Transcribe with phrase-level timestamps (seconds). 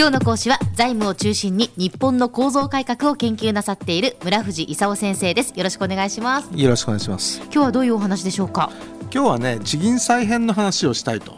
[0.00, 5.52] 今日の講師は財務を中心に日本の構造改革を研究なさっている村藤勲先生です。
[5.54, 6.48] よろしくお願いします。
[6.56, 7.38] よろしくお願いします。
[7.42, 8.70] 今日はどういうお話でしょうか？
[9.12, 11.34] 今日はね地銀再編の話をしたいと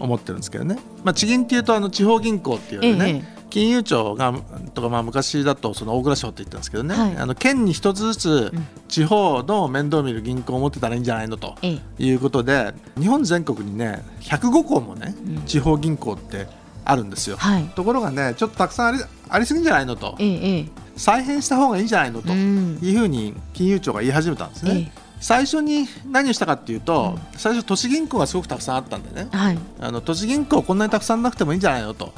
[0.00, 3.46] 思ってるんですけどね、はい、まあ地銀っていうとあの地方銀行っていうね、ええ。
[3.50, 4.32] 金融庁が
[4.72, 8.52] とかまあ昔だとその大蔵省って言ったんですけどね、はい、あの県に一つずつ
[8.88, 11.54] 地方の面倒見る銀行を持ってたらいいんじゃないのと
[11.98, 15.14] いうことで、日本全国にね105校もね、
[15.44, 16.46] 地方銀行って
[16.86, 18.98] あるんですよ、はい、ところがねちょっとたくさんあり
[19.28, 24.92] ありすぎんじゃないのと、ええ、再編した方がいいんじゃないのというふうに金融庁が言い始めたんですね。
[24.96, 32.12] え最初に何をしたかっていうと、うん、最初都市銀行がすごくたくさんあったんでね、はい、あの都市銀行こんなにたくさんなくてもいいんじゃないのと。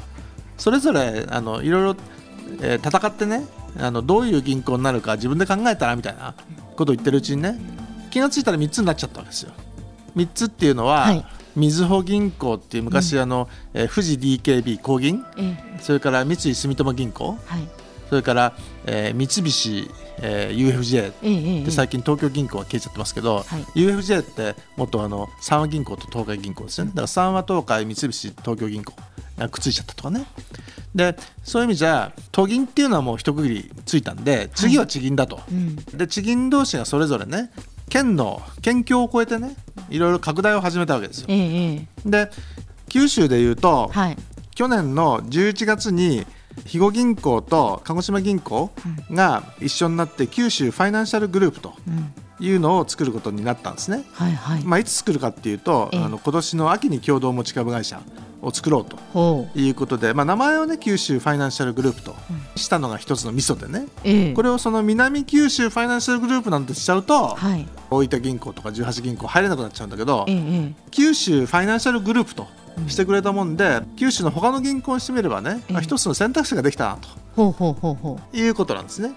[0.57, 1.97] それぞれあのいろいろ、
[2.61, 3.47] えー、戦ってね
[3.79, 6.35] あのどういう銀行になるか自分で考えたらみたいな
[6.75, 7.57] ことを言ってるうちにね
[8.11, 9.53] 気が付いたら3つになっちゃったわけですよ。
[10.17, 11.25] 3つっていうのは、はい
[11.59, 15.25] みずほ銀行っていう昔、あの、えー、富士 DKB 工銀、
[15.81, 17.69] それから三井住友銀行、はい、
[18.09, 18.55] それから、
[18.87, 23.43] えー、三菱、えー、UFJ で最近東京銀行は消えちゃってますけど、は
[23.75, 26.91] い、UFJ って元あの三和銀行と東海銀行ですよね。
[26.91, 28.95] だから三和東海三菱東京銀行
[29.37, 30.27] がくっついちゃったとかね。
[30.95, 37.51] でそういう意味じゃ都銀っていうのはもう一区切りついたんで次は地銀だと、はいうん、で地銀同士がそれぞれね
[37.89, 39.55] 県の県境を越えてね
[39.91, 41.27] いろいろ拡大を始めたわけですよ。
[41.29, 42.31] ええ、で
[42.89, 44.17] 九州でいうと、はい、
[44.55, 48.71] 去年の11月に肥後銀行と鹿児島銀行
[49.11, 51.75] が一緒になって九州ファイナンシャルグループと
[52.41, 54.05] いうのを作ることになったんですね。
[54.13, 54.65] はいはい。
[54.65, 58.01] まあ、いつ作るかっていうと、あの今年の秋に共同持ち株会社
[58.43, 62.15] を作ろうということで、まあ、名前をね九州ファイナンシャルグループと
[62.57, 72.47] したのが一つのミソでね、えこれをその南九州ファイナンシャルグループなんてしちゃうと、はい、大分銀行とか十八銀行入れなくなっちゃうんだけど、え、九州ファイナンシャルグループと
[72.87, 76.99] してくれたもんで、九州の他の銀行にしてみればね、まあ、一つの選択肢ができたな
[77.35, 79.11] ということなんですね。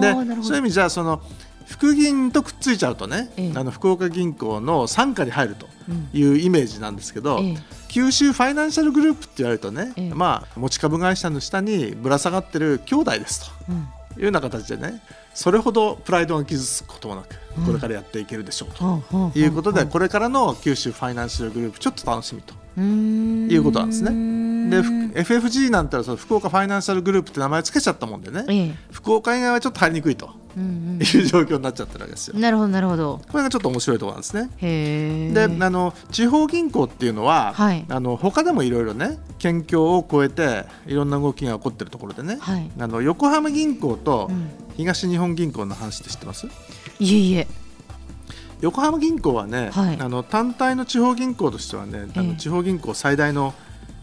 [0.00, 0.12] で
[0.42, 1.22] そういう意味じゃその
[1.66, 5.66] 福銀とくっついちゃうとね、ええ、あの福岡銀行の傘下に入ると
[6.12, 7.56] いうイメージなんですけど、え、
[7.88, 13.52] 九州ファイナンシャルグループって言われるとね、まあ、持ち株会社の下にぶら下がってる兄弟ですと。
[13.68, 13.88] うん。
[14.16, 15.00] いうような形でね
[15.34, 17.28] それほどプライドが傷つくこともなく
[17.64, 22.54] これからやっていけるでしょうということでこれからの九州ファイナンシャルグループちょっと楽しみと。
[22.74, 24.10] いうことなんですね。
[24.70, 30.30] で FFG なんてその福岡ファイナンシャルグループって名前つけちゃったもんでね、福岡以外はちょっと入りにくいと。
[30.60, 32.38] いう状況になっちゃってるわけですよ。
[32.38, 33.20] なるほどなるほど。
[33.30, 34.50] これがちょっと面白いところなんですね。
[35.32, 44.30] であの地方銀行っていうのは、はい、あの他でもいろいろね県境を越えていろんな動きが起こってるところでね、はい、あの横浜銀行と
[44.76, 46.46] 東日本銀行の話って知ってます、
[46.98, 47.46] いえいえ。
[48.60, 53.54] 横浜銀行はね、はい、あの単体の地方銀行としてはね、あの地方銀行最大の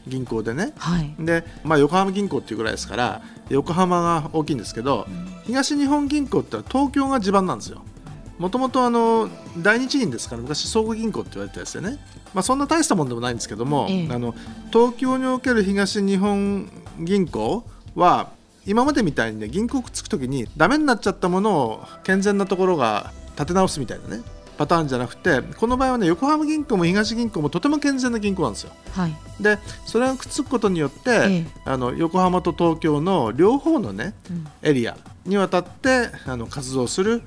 [0.10, 7.82] 銀行でね、はい、でまあ、横浜銀行っていうぐらいですから横浜が大きいんですけど、うん、東日本銀行って東京が地盤なんですよ。
[8.40, 12.00] もともと第二地銀ですから昔総合銀行って言われてたですよね、
[12.34, 14.34] まあ、そんな大したもんでもないんですけども、ええ、あの
[14.72, 17.66] 東京における東日本銀行
[17.96, 18.30] は
[18.66, 24.24] 今までみたいにね銀行くっつく時にダメになっちゃったものを健全なところが立て直すみたいなね
[24.60, 28.72] パターンじゃなくてこの場合はね横浜銀行も東銀行もとても健全な銀行なんですよ。
[28.92, 37.22] はい、でそれがくっつくことによって、ええ、あの横浜と東京の両方のね、うん、エリアにわたってあの活動する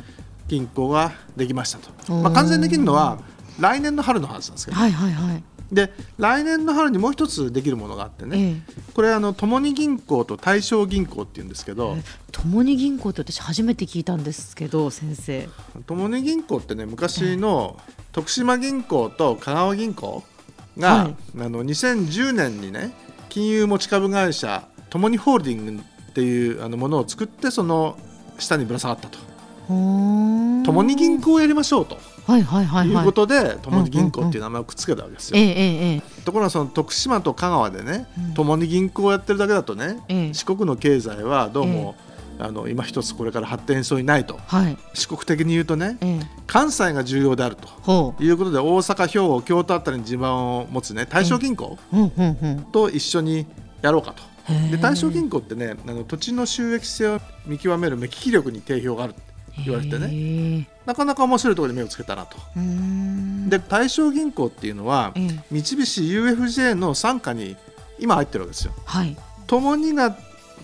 [0.47, 2.13] 銀行ができましたと。
[2.13, 3.19] まあ、完全できるのは
[3.59, 5.43] 来年の春の話なんですけど、はいはいはい、
[5.73, 11.97] で来年の春にもう一つできるものがあってね、ええ、これあの共に銀行と大正銀行っていうんですけど。
[12.31, 15.49] 共に銀行って私初めて聞いたんですけど先生。
[15.87, 17.79] 共に銀行ってね昔の
[18.13, 20.23] 徳島銀行と香川銀行
[20.79, 22.93] が、はい、あの2010年にね
[23.29, 27.99] 金融持ち株会社共にホールディングっていうあのものを作ってその
[28.39, 29.19] 下にぶら下がったと。
[29.69, 31.97] 共に銀行をやりましょうと。
[32.27, 32.95] はいはいはい、い。
[32.95, 36.03] うことで共に銀行っていう名前をくっつけたわけですよ。
[36.25, 41.95] ところがその徳島と香川でね、共に銀行をやってるだけだとね、四国の経済はどうも、
[42.39, 45.99] あの今一つこれから発展しそうにないと、はい、四国的に言うとね、
[46.47, 51.79] 関西が重要であるということで大阪兵庫京都あたりに地盤を持つね大正銀行
[52.73, 53.47] と一緒に
[53.81, 54.23] やろうかと。
[54.71, 59.15] で大正銀行ってねあの土地の収益性を見極める目利き力に定評がある
[59.65, 60.69] 言われてね。
[60.87, 62.37] なかなか面白いところに目をつけたなと。
[63.49, 65.13] で大正銀行っていうのは、
[65.51, 67.57] 三菱 UFJ の傘下に
[67.99, 68.73] 今入ってるわけですよ。
[68.85, 69.17] はい、
[69.47, 70.17] 共にが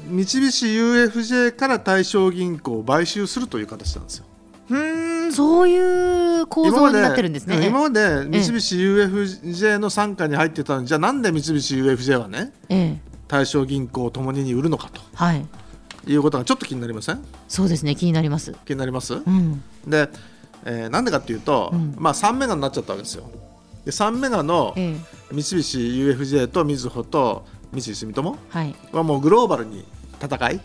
[0.06, 4.24] 三菱 UFJ から大正銀行を買収するという形なんですよ。
[4.70, 7.66] うんそういう構造になってるんですね。
[7.66, 15.46] 今まで三菱 UFJ の傘下に入ってたのじゃあなんで三菱 UFJ はね、ええ、対象銀行を共に売るのかと、はい、
[16.12, 17.24] いうことがちょっと気になりません？
[17.48, 18.54] そうですね気になります。
[18.64, 20.08] 気になります、うん、で、
[20.64, 23.30] えー、なんでかっていうと、うん、まあ3メガになっちゃったわけですよ。
[23.84, 28.38] で3メガの三菱 UFJ とみずほと三井住友
[28.92, 29.84] はもうグローバルに
[30.22, 30.60] 戦い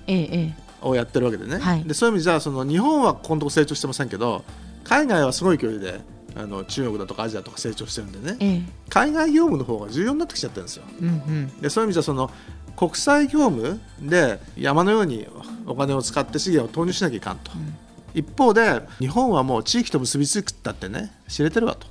[0.81, 4.43] をやってるわけでね、はい、でそういう意味じゃその日本はこのとこ成長してませんけど
[4.83, 6.01] 海外はすごい距離で
[6.35, 10.83] あの中国だとかアジアとか成長してるんでね、ええ、海外業務の方が重要になってきちゃってるんですよ。
[11.01, 12.31] うんうん、でそういう意味じゃその
[12.75, 15.27] 国際業務で山のように
[15.65, 17.75] お金を使って資源を投入しなきゃいかんと、うん、
[18.13, 21.87] 一方で日本はもう地域と結びつくったってね知れてるわと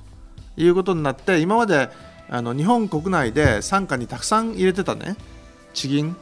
[0.57, 1.89] いうことになって今まで
[2.29, 5.15] あの日本国内で傘下にたくさん入れてたね
[5.73, 6.15] 地銀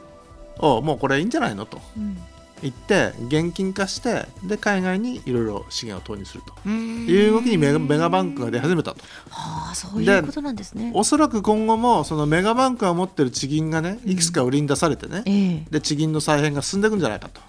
[0.58, 2.18] をもうこれいいんじゃないのと、うん
[2.62, 6.68] 行って現金化してで海外にいろいろ資源を投入すると。
[6.68, 9.00] いう動きにメガメガバンクが出始めたと。
[9.30, 10.92] はあ、そういうことなんですね。
[10.94, 17.40] おそらく今後もそのメガバンクが持ってる地銀がねいくつか売りに出されてね、うん、で地銀の再編が進んでいくんじゃないかと。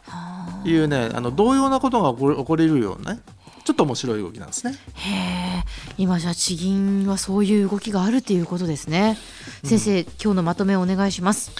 [0.65, 3.19] いうねあの同様なことが起こりるようなね
[3.65, 4.75] ちょっと面白い動きなんですね。
[4.95, 5.63] へえ、
[5.97, 9.17] 今じゃ地銀はそういう動きがあるということですね。
[9.63, 11.51] 先生、うん、今日のまとめをお願いします。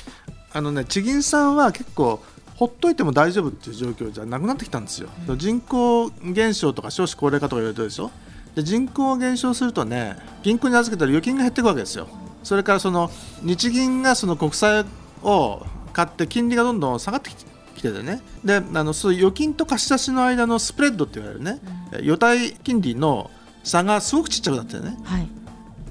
[0.52, 2.22] あのね、地銀さんは結構
[2.56, 8.12] ほっといても大丈夫っていう状況じゃなくなってきたんですよ、うん、人口減少とか少子高齢化とか言われてるでしょ？
[8.56, 12.08] で人口が減少するとね銀行に預けたら預金が減っていくわけですよ。
[12.44, 13.10] それからその
[13.42, 14.86] 日銀がその国債
[15.24, 18.22] を買って金利がどんどん下がってきててね。
[18.44, 21.60] であのそう預金と貸し出しの間のスプレッドって言われるね、
[21.94, 23.32] うん、預貸金利の
[23.64, 25.28] 差がすごくちっちゃくなってね、はい、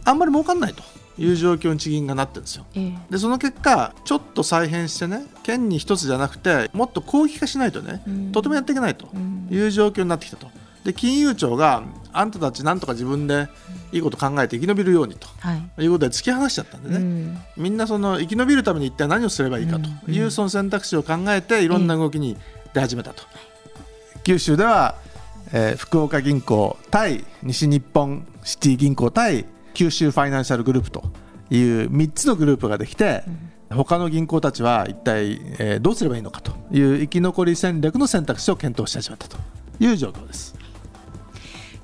[0.05, 0.83] あんまり儲かんないと。
[1.19, 2.67] いう状況に地銀がなってるんですよ。
[3.11, 9.09] でその結果ちょっと再編してね県に一つじゃなくてもっと広域化しないとね、とてもやっていけないと
[9.51, 10.49] いう状況になってきたと。
[10.85, 13.49] で金融庁があんたたちなんとか自分で
[13.93, 20.11] いいこと考えて生き延びるようにと、はい、いうことで突き放しちゃったんでね、うん、みんなその生き延びるために一体何をすればいいかと。
[20.11, 22.37] いうその選択肢を考えていろんな動きに
[22.75, 23.23] 出始めたと。
[24.25, 24.97] 九州では、
[25.53, 31.05] えー、福岡銀行対西日本シティ銀行対九州ファイナンシャルグループと
[31.51, 33.25] いう3つのグループができて、
[33.71, 39.37] うん、他の銀行たちは一体、えー、どうすればいいのかという生き残り戦略の選択肢を検討し始めたと
[39.81, 40.55] いう状況です。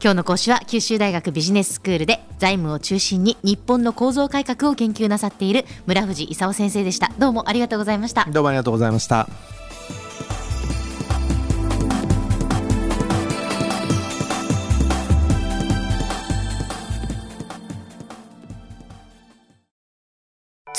[0.00, 7.10] 今日の講師は九州大学ビジネススクールで財務を中心に日本の構造改革を研究なさっている村藤勲先生でした。
[7.18, 8.24] どうもありがとうございました。
[8.30, 9.57] どうもありがとうございました